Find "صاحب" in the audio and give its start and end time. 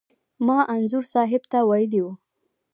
1.13-1.43